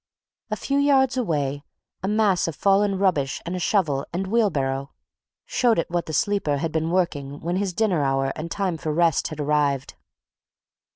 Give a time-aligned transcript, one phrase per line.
[0.49, 1.63] A few yards away,
[2.01, 4.93] a mass of fallen rubbish and a shovel and wheelbarrow
[5.45, 8.91] showed at what the sleeper had been working when his dinner hour and time for
[8.91, 9.93] rest had arrived.